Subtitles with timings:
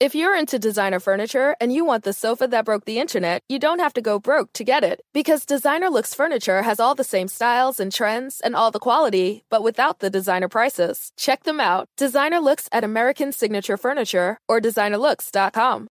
[0.00, 3.58] If you're into designer furniture and you want the sofa that broke the internet, you
[3.58, 5.00] don't have to go broke to get it.
[5.12, 9.42] Because Designer Looks Furniture has all the same styles and trends and all the quality,
[9.50, 11.10] but without the designer prices.
[11.16, 11.88] Check them out.
[11.96, 15.88] Designer Looks at American Signature Furniture or designerlooks.com.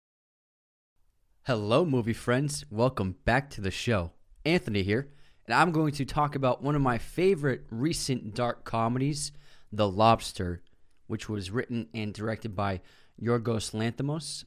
[1.43, 2.65] Hello, movie friends.
[2.71, 4.13] Welcome back to the show.
[4.43, 5.09] Anthony here,
[5.45, 9.31] and I'm going to talk about one of my favorite recent dark comedies,
[9.71, 10.63] The Lobster,
[11.05, 12.81] which was written and directed by
[13.21, 14.45] Yorgos Lanthimos.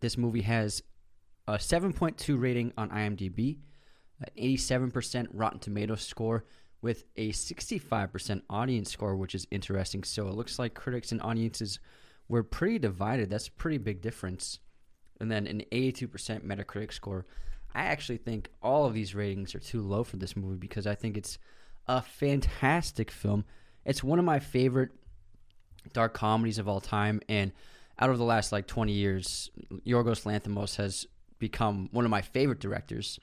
[0.00, 0.82] This movie has
[1.46, 3.58] a 7.2 rating on IMDb,
[4.20, 6.44] an 87% Rotten Tomatoes score,
[6.80, 10.04] with a 65% audience score, which is interesting.
[10.04, 11.80] So it looks like critics and audiences
[12.28, 13.30] were pretty divided.
[13.30, 14.58] That's a pretty big difference.
[15.20, 16.08] And then an 82%
[16.44, 17.26] Metacritic score.
[17.74, 20.94] I actually think all of these ratings are too low for this movie because I
[20.94, 21.38] think it's
[21.88, 23.44] a fantastic film.
[23.84, 24.90] It's one of my favorite
[25.92, 27.20] dark comedies of all time.
[27.28, 27.52] And
[27.98, 29.50] out of the last like 20 years,
[29.86, 31.06] Yorgos Lanthimos has
[31.38, 33.18] become one of my favorite directors.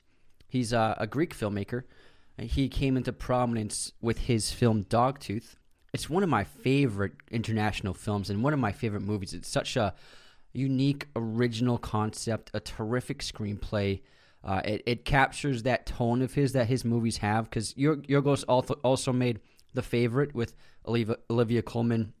[0.48, 1.84] He's a Greek filmmaker.
[2.38, 5.56] He came into prominence with his film Dogtooth.
[5.92, 9.34] It's one of my favorite international films and one of my favorite movies.
[9.34, 9.94] It's such a
[10.52, 14.00] unique, original concept, a terrific screenplay.
[14.44, 18.74] Uh, it, it captures that tone of his that his movies have because Yorgos also,
[18.82, 19.40] also made
[19.74, 20.54] The Favorite with
[20.86, 22.12] Olivia, Olivia Colman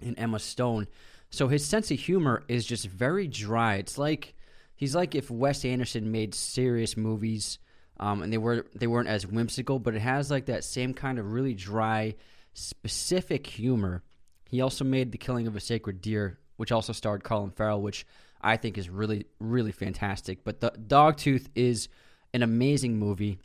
[0.00, 0.88] and Emma Stone.
[1.30, 3.76] So his sense of humor is just very dry.
[3.76, 4.34] It's like
[4.74, 7.58] he's like if Wes Anderson made serious movies,
[7.98, 11.18] um, and they were they weren't as whimsical, but it has like that same kind
[11.18, 12.16] of really dry,
[12.52, 14.02] specific humor.
[14.48, 18.04] He also made The Killing of a Sacred Deer, which also starred Colin Farrell, which
[18.40, 20.42] I think is really really fantastic.
[20.42, 21.88] But the Dogtooth is
[22.34, 23.38] an amazing movie.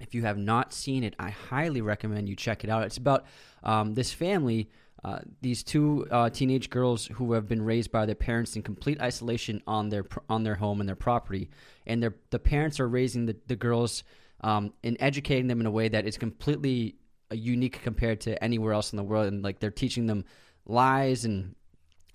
[0.00, 2.82] If you have not seen it, I highly recommend you check it out.
[2.82, 3.26] It's about
[3.62, 4.68] um, this family
[5.06, 9.00] uh, these two uh, teenage girls who have been raised by their parents in complete
[9.00, 11.48] isolation on their on their home and their property,
[11.86, 14.02] and their the parents are raising the, the girls
[14.40, 16.96] um, and educating them in a way that is completely
[17.30, 20.24] uh, unique compared to anywhere else in the world, and like they're teaching them
[20.66, 21.54] lies and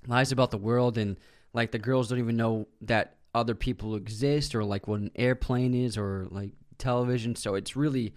[0.05, 1.17] lies about the world, and
[1.53, 5.73] like the girls don't even know that other people exist or like what an airplane
[5.73, 7.37] is or like television.
[7.37, 8.15] So it's really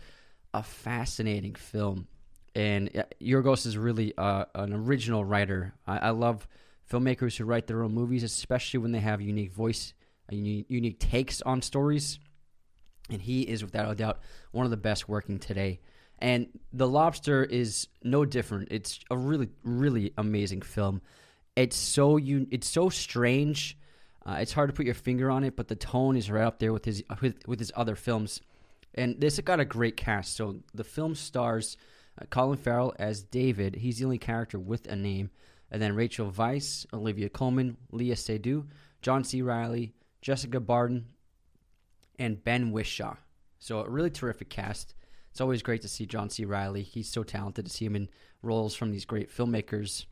[0.52, 2.08] a fascinating film
[2.54, 5.74] and Yorgos is really uh, an original writer.
[5.86, 6.46] I, I, love
[6.90, 9.92] filmmakers who write their own movies, especially when they have unique voice,
[10.30, 12.18] unique, unique takes on stories.
[13.10, 14.20] And he is, without a doubt,
[14.52, 15.80] one of the best working today.
[16.20, 18.68] And The Lobster is no different.
[18.70, 21.02] It's a really, really amazing film.
[21.56, 23.76] It's so un- it's so strange.
[24.24, 26.60] Uh, it's hard to put your finger on it, but the tone is right up
[26.60, 28.40] there with his with, with his other films.
[28.94, 30.36] And this got a great cast.
[30.36, 31.76] So the film stars
[32.20, 33.76] uh, Colin Farrell as David.
[33.76, 35.30] He's the only character with a name.
[35.70, 38.66] And then Rachel Weisz, Olivia Colman, Léa Seydoux,
[39.02, 39.42] John C.
[39.42, 39.92] Reilly,
[40.22, 41.06] Jessica Barden,
[42.18, 43.16] and Ben Whishaw.
[43.58, 44.94] So a really terrific cast.
[45.30, 46.44] It's always great to see John C.
[46.44, 46.82] Reilly.
[46.82, 48.08] He's so talented to see him in
[48.42, 50.06] roles from these great filmmakers.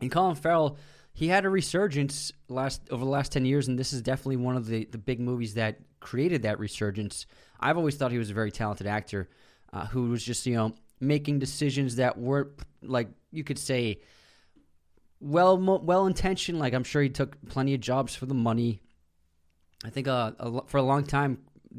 [0.00, 0.78] And Colin Farrell,
[1.12, 4.56] he had a resurgence last over the last ten years, and this is definitely one
[4.56, 7.26] of the, the big movies that created that resurgence.
[7.58, 9.28] I've always thought he was a very talented actor
[9.72, 12.50] uh, who was just you know making decisions that weren't
[12.82, 14.00] like you could say
[15.20, 16.58] well well intentioned.
[16.58, 18.80] Like I'm sure he took plenty of jobs for the money.
[19.84, 21.38] I think uh, a, for a long time,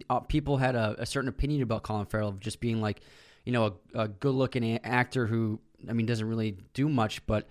[0.09, 3.02] uh, people had a, a, certain opinion about Colin Farrell of just being like,
[3.46, 7.48] you know, a, a good looking actor who I mean doesn't really do much, but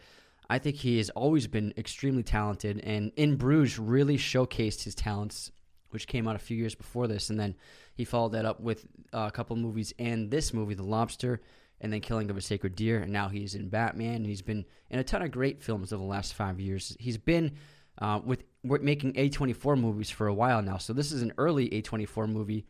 [0.49, 2.81] I think he has always been extremely talented.
[2.83, 5.53] And in Bruges, really showcased his talents,
[5.91, 7.55] which came out a few years before this, and then
[7.95, 11.41] he followed that up with uh, a couple movies and this movie, The Lobster
[11.81, 14.65] and then Killing of a Sacred Deer, and now he's in Batman, and he's been
[14.91, 16.97] in a ton of great films over the last five years.
[17.01, 17.53] He's been
[18.01, 22.29] uh, with making A24 movies for a while now, so this is an early A24
[22.29, 22.67] movie.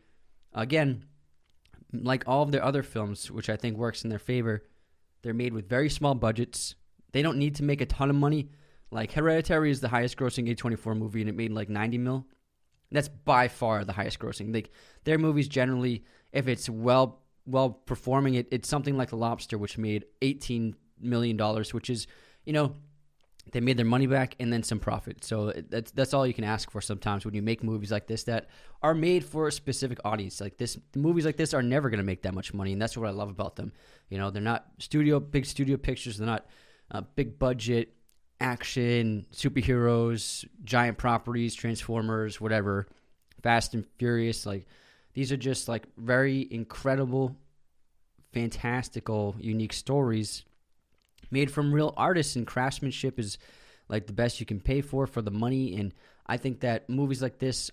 [0.52, 1.04] Again,
[1.92, 4.64] like all of their other films, which I think works in their favor,
[5.22, 6.74] they're made with very small budgets.
[7.12, 8.50] They don't need to make a ton of money.
[8.90, 12.26] Like Hereditary is the highest grossing A24 movie, and it made like 90 mil.
[12.92, 14.52] That's by far the highest grossing.
[14.52, 14.70] Like
[15.04, 18.34] their movies generally, if it's well well performing.
[18.34, 21.38] It, it's something like The Lobster, which made $18 million,
[21.72, 22.06] which is,
[22.44, 22.74] you know,
[23.52, 25.24] they made their money back and then some profit.
[25.24, 28.24] So that's that's all you can ask for sometimes when you make movies like this
[28.24, 28.48] that
[28.82, 30.40] are made for a specific audience.
[30.40, 32.96] Like this, movies like this are never going to make that much money, and that's
[32.96, 33.72] what I love about them.
[34.08, 36.18] You know, they're not studio big studio pictures.
[36.18, 36.46] They're not
[36.90, 37.94] uh, big budget
[38.40, 42.86] action superheroes, giant properties, Transformers, whatever,
[43.42, 44.46] Fast and Furious.
[44.46, 44.66] Like
[45.14, 47.36] these are just like very incredible,
[48.32, 50.44] fantastical, unique stories
[51.30, 53.38] made from real artists and craftsmanship is
[53.88, 55.76] like the best you can pay for for the money.
[55.76, 55.92] And
[56.26, 57.70] I think that movies like this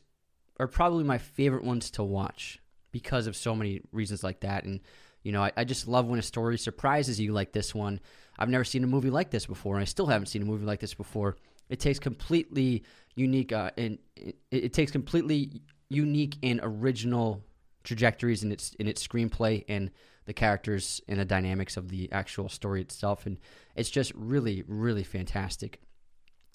[0.59, 2.59] are probably my favorite ones to watch
[2.91, 4.63] because of so many reasons like that.
[4.63, 4.79] And
[5.23, 7.99] you know, I, I just love when a story surprises you like this one.
[8.39, 10.65] I've never seen a movie like this before, and I still haven't seen a movie
[10.65, 11.37] like this before.
[11.69, 12.83] It takes completely
[13.15, 17.43] unique uh, and it, it takes completely unique and original
[17.83, 19.91] trajectories in its in its screenplay and
[20.25, 23.25] the characters and the dynamics of the actual story itself.
[23.25, 23.37] And
[23.75, 25.81] it's just really really fantastic.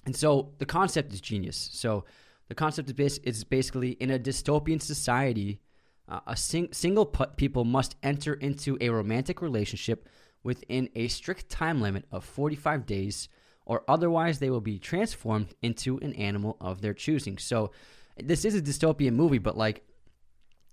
[0.04, 1.70] And so the concept is genius.
[1.72, 2.04] So
[2.48, 5.60] the concept is, bas- is basically in a dystopian society
[6.08, 10.08] uh, a sing- single people must enter into a romantic relationship
[10.42, 13.28] within a strict time limit of 45 days
[13.64, 17.38] or otherwise they will be transformed into an animal of their choosing.
[17.38, 17.70] So
[18.18, 19.84] this is a dystopian movie but like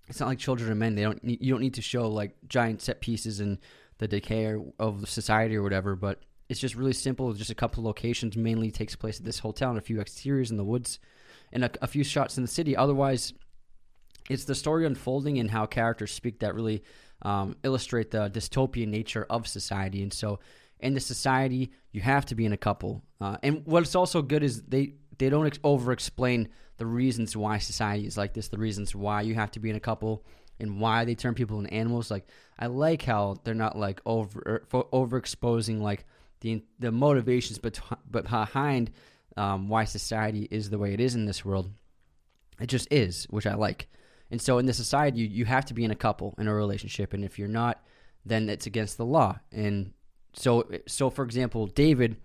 [0.09, 0.95] it's not like Children of Men.
[0.95, 3.59] They don't you don't need to show like giant set pieces and
[3.99, 5.95] the decay of society or whatever.
[5.95, 6.19] But
[6.49, 7.31] it's just really simple.
[7.33, 8.35] Just a couple locations.
[8.35, 10.99] Mainly takes place at this hotel and a few exteriors in the woods,
[11.53, 12.75] and a, a few shots in the city.
[12.75, 13.33] Otherwise,
[14.29, 16.83] it's the story unfolding and how characters speak that really
[17.21, 20.01] um, illustrate the dystopian nature of society.
[20.01, 20.39] And so,
[20.79, 23.03] in the society, you have to be in a couple.
[23.21, 26.49] Uh, and what's also good is they they don't ex- over explain
[26.79, 29.75] the reasons why society is like this, the reasons why you have to be in
[29.75, 30.23] a couple,
[30.59, 32.09] and why they turn people into animals.
[32.09, 32.27] Like
[32.57, 36.05] I like how they're not like over er, overexposing like
[36.41, 37.79] the the motivations but
[38.09, 38.91] but behind
[39.37, 41.69] um, why society is the way it is in this world.
[42.59, 43.87] It just is, which I like.
[44.31, 46.53] And so in this society, you, you have to be in a couple in a
[46.53, 47.83] relationship, and if you're not,
[48.25, 49.39] then it's against the law.
[49.51, 49.93] And
[50.33, 52.15] so so for example, David,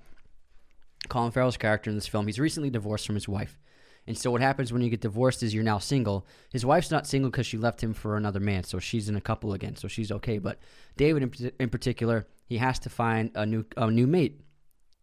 [1.08, 3.58] Colin Farrell's character in this film, he's recently divorced from his wife.
[4.06, 6.26] And so what happens when you get divorced is you're now single.
[6.50, 9.20] His wife's not single because she left him for another man, so she's in a
[9.20, 10.38] couple again, so she's okay.
[10.38, 10.58] But
[10.96, 14.42] David, in, in particular, he has to find a new a new mate,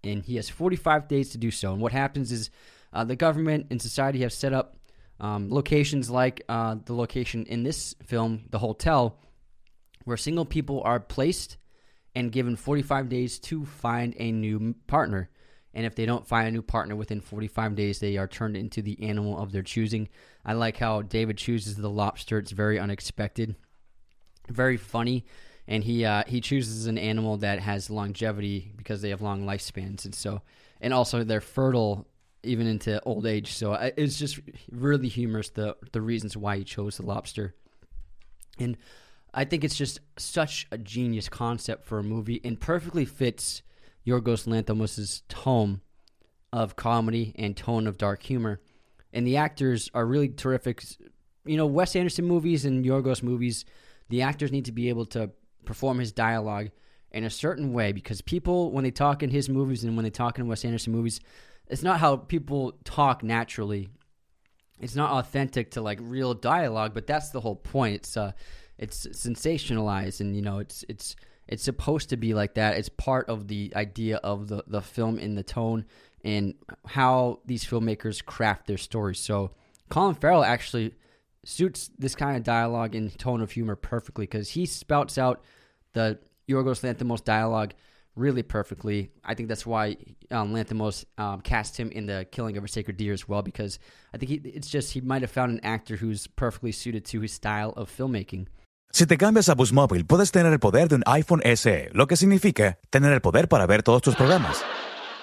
[0.03, 1.73] and he has 45 days to do so.
[1.73, 2.51] And what happens is
[2.93, 4.77] uh, the government and society have set up
[5.19, 9.19] um, locations like uh, the location in this film, the hotel,
[10.03, 11.57] where single people are placed
[12.13, 15.29] and given 45 days to find a new partner.
[15.73, 18.81] And if they don't find a new partner within 45 days, they are turned into
[18.81, 20.09] the animal of their choosing.
[20.45, 22.37] I like how David chooses the lobster.
[22.37, 23.55] It's very unexpected,
[24.49, 25.25] very funny,
[25.67, 30.03] and he uh, he chooses an animal that has longevity because they have long lifespans,
[30.03, 30.41] and so
[30.81, 32.05] and also they're fertile
[32.43, 33.53] even into old age.
[33.53, 34.39] So it's just
[34.71, 37.55] really humorous the the reasons why he chose the lobster,
[38.59, 38.77] and
[39.33, 43.61] I think it's just such a genius concept for a movie and perfectly fits
[44.05, 45.81] Yorgos Lanthimos' tone
[46.51, 48.59] of comedy and tone of dark humor.
[49.13, 50.83] And the actors are really terrific.
[51.45, 53.65] You know, Wes Anderson movies and Yorgos movies,
[54.09, 55.31] the actors need to be able to
[55.65, 56.69] perform his dialogue
[57.11, 60.09] in a certain way because people, when they talk in his movies and when they
[60.09, 61.19] talk in Wes Anderson movies,
[61.67, 63.89] it's not how people talk naturally.
[64.79, 67.95] It's not authentic to like real dialogue, but that's the whole point.
[67.95, 68.31] It's uh,
[68.77, 71.15] it's sensationalized, and you know, it's it's
[71.47, 72.77] it's supposed to be like that.
[72.77, 75.85] It's part of the idea of the, the film and the tone
[76.23, 76.55] and
[76.85, 79.19] how these filmmakers craft their stories.
[79.19, 79.51] So
[79.89, 80.93] Colin Farrell actually
[81.43, 85.41] suits this kind of dialogue and tone of humor perfectly because he spouts out
[85.93, 87.73] the Yorgos Lanthimos dialogue
[88.15, 89.09] really perfectly.
[89.23, 89.97] I think that's why
[90.29, 93.79] um, Lanthimos um, cast him in the Killing of a Sacred Deer as well because
[94.13, 97.21] I think he, it's just he might have found an actor who's perfectly suited to
[97.21, 98.47] his style of filmmaking.
[98.93, 102.07] Si te cambias a Boost Mobile, puedes tener el poder de un iPhone SE, lo
[102.07, 104.61] que significa tener el poder para ver todos tus programas,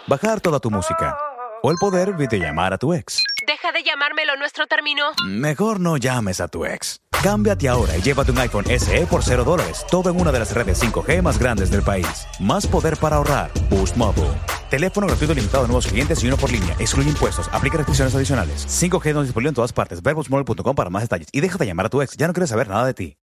[0.06, 1.18] bajar toda tu música
[1.62, 3.22] o el poder de llamar a tu ex.
[3.46, 5.04] Deja de llamármelo, nuestro término.
[5.26, 7.02] Mejor no llames a tu ex.
[7.22, 10.54] Cámbiate ahora y llévate un iPhone SE por 0 dólares, todo en una de las
[10.54, 12.26] redes 5G más grandes del país.
[12.40, 13.50] Más poder para ahorrar.
[13.68, 14.30] Boost Mobile.
[14.70, 16.74] Teléfono gratuito limitado a nuevos clientes y uno por línea.
[16.78, 17.50] Excluye impuestos.
[17.52, 18.66] Aplica restricciones adicionales.
[18.66, 20.02] 5G no disponible en todas partes.
[20.02, 20.14] Ver
[20.74, 21.28] para más detalles.
[21.32, 22.16] Y deja de llamar a tu ex.
[22.16, 23.16] Ya no quiere saber nada de ti.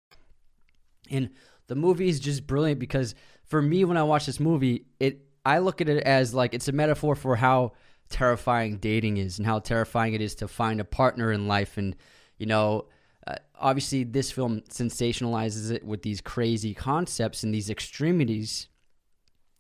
[1.09, 1.29] And
[1.67, 5.59] the movie is just brilliant because for me, when I watch this movie, it I
[5.59, 7.73] look at it as like it's a metaphor for how
[8.09, 11.77] terrifying dating is and how terrifying it is to find a partner in life.
[11.77, 11.95] And
[12.37, 12.85] you know,
[13.27, 18.67] uh, obviously, this film sensationalizes it with these crazy concepts and these extremities,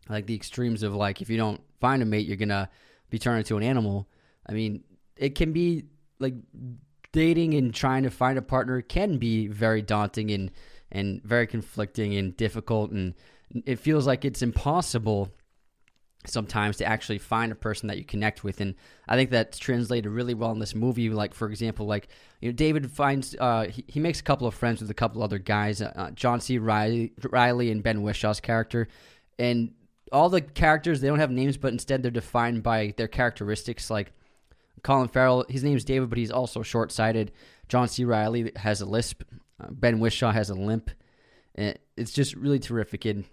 [0.09, 2.69] like the extremes of like if you don't find a mate, you're gonna
[3.09, 4.07] be turned into an animal.
[4.47, 4.83] I mean,
[5.15, 5.85] it can be
[6.19, 6.35] like
[7.11, 10.51] dating and trying to find a partner can be very daunting and
[10.91, 13.13] and very conflicting and difficult and
[13.65, 15.29] it feels like it's impossible
[16.25, 18.73] sometimes to actually find a person that you connect with and
[19.07, 22.07] i think that's translated really well in this movie like for example like
[22.41, 25.21] you know david finds uh, he, he makes a couple of friends with a couple
[25.21, 28.87] other guys uh, john c riley, reilly and ben Whishaw's character
[29.37, 29.71] and
[30.11, 33.89] all the characters they don't have names, but instead they're defined by their characteristics.
[33.89, 34.13] Like
[34.83, 37.31] Colin Farrell, his name's David, but he's also short sighted.
[37.67, 38.05] John C.
[38.05, 39.23] reilly has a lisp.
[39.59, 40.91] Uh, ben Whishaw has a limp.
[41.55, 43.05] And it's just really terrific.
[43.05, 43.25] And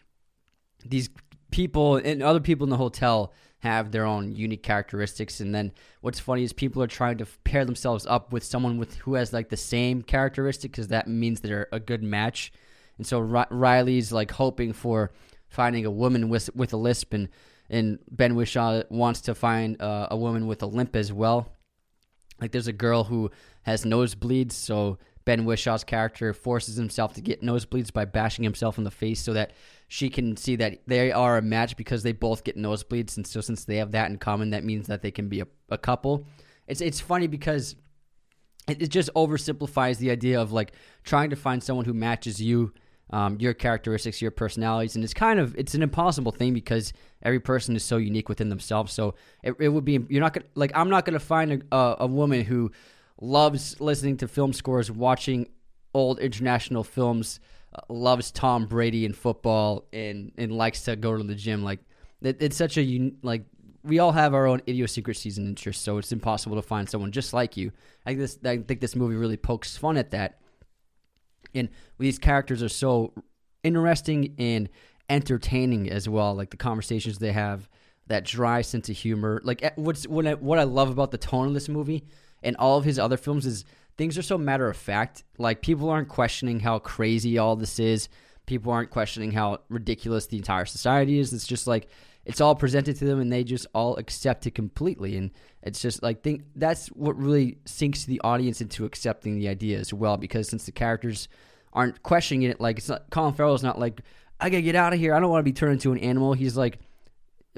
[0.85, 1.11] these
[1.50, 5.41] people and other people in the hotel have their own unique characteristics.
[5.41, 8.97] And then what's funny is people are trying to pair themselves up with someone with
[8.97, 12.52] who has like the same characteristic because that means they're a good match.
[12.99, 15.12] And so Reilly's like hoping for
[15.49, 17.29] finding a woman with with a lisp, and
[17.71, 21.49] and Ben Whishaw wants to find uh, a woman with a limp as well.
[22.41, 23.31] Like there's a girl who
[23.62, 28.85] has nosebleeds, so Ben Whishaw's character forces himself to get nosebleeds by bashing himself in
[28.85, 29.52] the face so that
[29.88, 33.17] she can see that they are a match because they both get nosebleeds.
[33.17, 35.47] And so, since they have that in common, that means that they can be a,
[35.69, 36.26] a couple.
[36.67, 37.76] It's, it's funny because
[38.69, 40.73] it, it just oversimplifies the idea of like
[41.05, 42.73] trying to find someone who matches you.
[43.11, 47.41] Um, your characteristics, your personalities, and it's kind of it's an impossible thing because every
[47.41, 48.91] person is so unique within themselves.
[48.95, 51.97] So it, it would be you're not gonna like I'm not gonna find a, a,
[52.00, 52.73] a woman who
[53.23, 55.49] loves listening to film scores, watching
[55.95, 57.41] old international films,
[57.75, 61.62] uh, loves Tom Brady and football, and and likes to go to the gym.
[61.62, 61.79] Like
[62.21, 63.45] it, it's such a like
[63.85, 67.33] we all have our own idiosyncrasies and interests, so it's impossible to find someone just
[67.33, 67.73] like you.
[68.05, 70.41] I think this I think this movie really pokes fun at that.
[71.55, 73.12] And these characters are so
[73.62, 74.69] interesting and
[75.09, 76.35] entertaining as well.
[76.35, 77.69] Like the conversations they have,
[78.07, 79.41] that dry sense of humor.
[79.45, 82.05] Like what's what I, what I love about the tone of this movie
[82.42, 83.64] and all of his other films is
[83.96, 85.25] things are so matter of fact.
[85.38, 88.08] Like people aren't questioning how crazy all this is.
[88.46, 91.32] People aren't questioning how ridiculous the entire society is.
[91.32, 91.88] It's just like
[92.25, 95.16] it's all presented to them and they just all accept it completely.
[95.16, 95.30] And
[95.62, 99.92] it's just like think that's what really sinks the audience into accepting the idea as
[99.92, 100.16] well.
[100.16, 101.28] Because since the characters
[101.72, 104.02] aren't questioning it, like it's not Colin Farrell's not like
[104.40, 105.14] I gotta get out of here.
[105.14, 106.32] I don't want to be turned into an animal.
[106.32, 106.78] He's like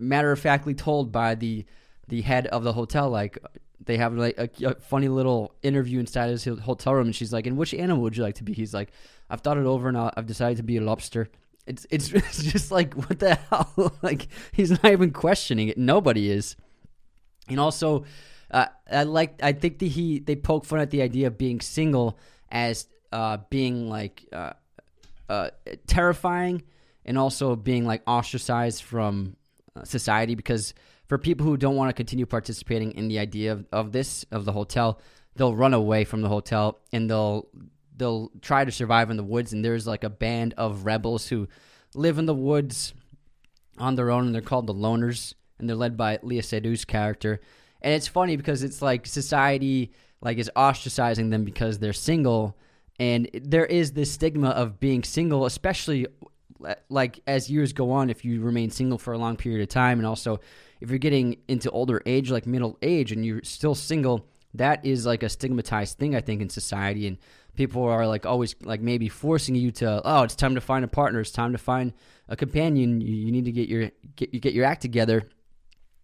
[0.00, 1.64] matter of factly told by the
[2.08, 3.38] the head of the hotel like
[3.84, 7.46] they have like a, a, funny little interview inside his hotel room, and she's like,
[7.46, 8.90] "And which animal would you like to be?" He's like,
[9.28, 11.28] "I've thought it over, and I've decided to be a lobster."
[11.66, 12.08] It's it's,
[12.52, 13.96] just like what the hell?
[14.02, 15.78] like he's not even questioning it.
[15.78, 16.56] Nobody is.
[17.48, 18.04] And also,
[18.50, 21.60] uh, I like I think that he they poke fun at the idea of being
[21.60, 22.18] single
[22.50, 24.52] as uh, being like uh,
[25.28, 25.50] uh
[25.86, 26.62] terrifying,
[27.04, 29.36] and also being like ostracized from
[29.76, 30.74] uh, society because
[31.06, 34.44] for people who don't want to continue participating in the idea of, of this of
[34.44, 35.00] the hotel,
[35.36, 37.48] they'll run away from the hotel and they'll
[37.96, 39.52] they'll try to survive in the woods.
[39.52, 41.48] And there's like a band of rebels who
[41.94, 42.94] live in the woods
[43.78, 47.40] on their own, and they're called the Loners, and they're led by Léa Seydoux character.
[47.82, 52.56] And it's funny because it's like society like is ostracizing them because they're single,
[52.98, 56.06] and there is this stigma of being single, especially
[56.88, 59.98] like as years go on if you remain single for a long period of time
[59.98, 60.40] and also
[60.84, 65.06] if you're getting into older age, like middle age, and you're still single, that is
[65.06, 67.06] like a stigmatized thing, I think, in society.
[67.06, 67.16] And
[67.56, 70.88] people are like always like maybe forcing you to, oh, it's time to find a
[70.88, 71.94] partner, it's time to find
[72.28, 73.00] a companion.
[73.00, 75.28] You, you need to get your get you get your act together.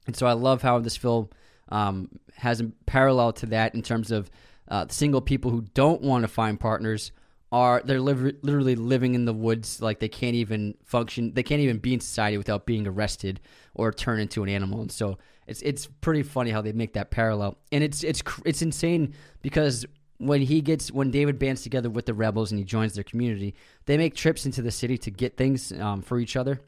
[0.06, 1.28] And so I love how this film
[1.68, 4.30] um, has a parallel to that in terms of
[4.66, 7.12] uh, single people who don't want to find partners
[7.52, 11.60] are they're li- literally living in the woods like they can't even function they can't
[11.60, 13.40] even be in society without being arrested
[13.74, 14.80] or turn into an animal.
[14.80, 17.58] And so it's it's pretty funny how they make that parallel.
[17.72, 19.84] And it's it's it's insane because
[20.18, 23.54] when he gets when David bands together with the rebels and he joins their community
[23.86, 26.60] they make trips into the city to get things um, for each other.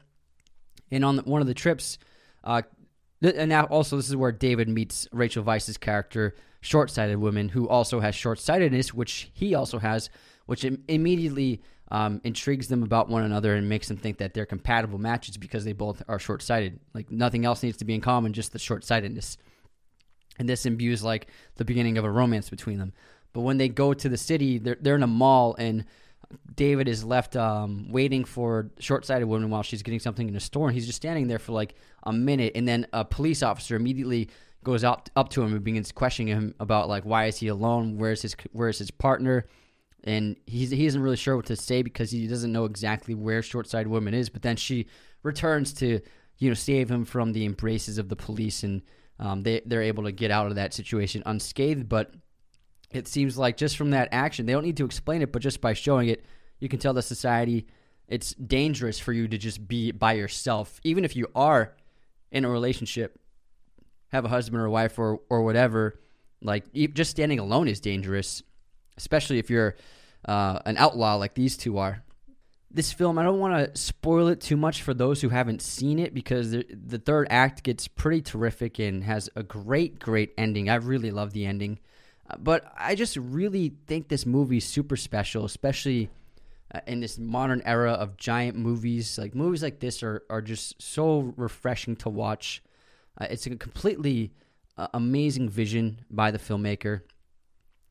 [0.91, 1.97] And on the, one of the trips
[2.43, 2.63] uh,
[3.21, 8.01] and now also this is where David meets Rachel Weisz's character short-sighted woman who also
[8.01, 10.09] has short-sightedness which he also has
[10.45, 14.97] which immediately um, intrigues them about one another and makes them think that they're compatible
[14.97, 16.79] matches because they both are short sighted.
[16.93, 19.37] Like nothing else needs to be in common, just the short sightedness.
[20.39, 22.93] And this imbues like the beginning of a romance between them.
[23.33, 25.85] But when they go to the city, they're, they're in a mall and
[26.55, 30.67] David is left um, waiting for short-sighted woman while she's getting something in a store,
[30.67, 34.29] and he's just standing there for like a minute, and then a police officer immediately
[34.63, 37.97] goes up up to him and begins questioning him about like why is he alone,
[37.97, 39.45] where's his where's his partner,
[40.03, 43.41] and he's he isn't really sure what to say because he doesn't know exactly where
[43.41, 44.29] short sighted woman is.
[44.29, 44.87] But then she
[45.23, 46.01] returns to
[46.37, 48.81] you know save him from the embraces of the police, and
[49.19, 51.87] um, they they're able to get out of that situation unscathed.
[51.87, 52.13] But
[52.91, 55.61] it seems like just from that action, they don't need to explain it, but just
[55.61, 56.25] by showing it,
[56.59, 57.65] you can tell the society
[58.07, 61.75] it's dangerous for you to just be by yourself, even if you are
[62.31, 63.19] in a relationship,
[64.09, 65.99] have a husband or wife or or whatever.
[66.41, 68.43] Like just standing alone is dangerous
[68.97, 69.75] especially if you're
[70.25, 72.03] uh, an outlaw like these two are.
[72.71, 75.99] this film, I don't want to spoil it too much for those who haven't seen
[75.99, 80.69] it because the, the third act gets pretty terrific and has a great, great ending.
[80.69, 81.79] I really love the ending.
[82.29, 86.09] Uh, but I just really think this movie is super special, especially
[86.73, 89.19] uh, in this modern era of giant movies.
[89.19, 92.63] Like movies like this are, are just so refreshing to watch.
[93.19, 94.31] Uh, it's a completely
[94.77, 97.01] uh, amazing vision by the filmmaker.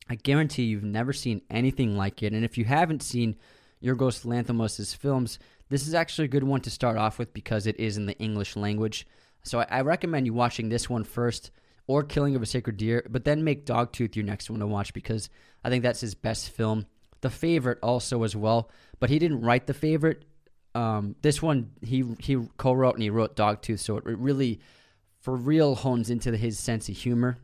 [0.09, 2.33] I guarantee you've never seen anything like it.
[2.33, 3.37] And if you haven't seen
[3.83, 7.79] Yorgos Lanthimos' films, this is actually a good one to start off with because it
[7.79, 9.07] is in the English language.
[9.43, 11.51] So I, I recommend you watching this one first
[11.87, 14.93] or Killing of a Sacred Deer, but then make Dogtooth your next one to watch
[14.93, 15.29] because
[15.63, 16.85] I think that's his best film.
[17.21, 18.69] The Favorite also as well,
[18.99, 20.25] but he didn't write The Favorite.
[20.75, 24.59] Um, this one he he co-wrote and he wrote Dogtooth, so it really,
[25.19, 27.37] for real, hones into his sense of humor.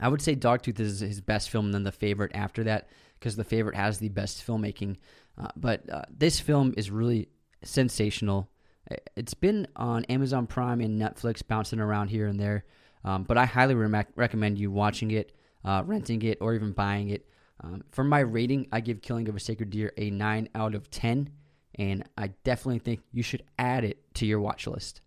[0.00, 2.88] I would say Dogtooth is his best film, and then The Favorite after that,
[3.18, 4.96] because The Favorite has the best filmmaking.
[5.38, 7.28] Uh, but uh, this film is really
[7.62, 8.50] sensational.
[9.16, 12.64] It's been on Amazon Prime and Netflix, bouncing around here and there.
[13.04, 15.32] Um, but I highly re- recommend you watching it,
[15.64, 17.26] uh, renting it, or even buying it.
[17.62, 20.90] Um, for my rating, I give Killing of a Sacred Deer a 9 out of
[20.90, 21.30] 10,
[21.76, 25.02] and I definitely think you should add it to your watch list.